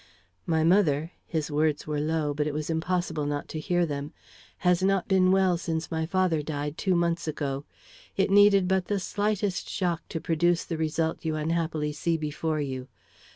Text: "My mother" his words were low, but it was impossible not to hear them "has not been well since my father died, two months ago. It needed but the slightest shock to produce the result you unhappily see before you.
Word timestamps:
"My 0.47 0.63
mother" 0.63 1.11
his 1.27 1.51
words 1.51 1.85
were 1.85 1.99
low, 1.99 2.33
but 2.33 2.47
it 2.47 2.55
was 2.55 2.71
impossible 2.71 3.27
not 3.27 3.47
to 3.49 3.59
hear 3.59 3.85
them 3.85 4.13
"has 4.65 4.81
not 4.81 5.07
been 5.07 5.31
well 5.31 5.59
since 5.59 5.91
my 5.91 6.07
father 6.07 6.41
died, 6.41 6.75
two 6.75 6.95
months 6.95 7.27
ago. 7.27 7.65
It 8.17 8.31
needed 8.31 8.67
but 8.67 8.85
the 8.85 8.99
slightest 8.99 9.69
shock 9.69 10.01
to 10.09 10.19
produce 10.19 10.63
the 10.65 10.75
result 10.75 11.23
you 11.23 11.35
unhappily 11.35 11.91
see 11.91 12.17
before 12.17 12.59
you. 12.61 12.87